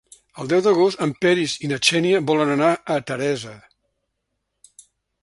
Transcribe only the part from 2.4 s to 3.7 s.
anar a Teresa.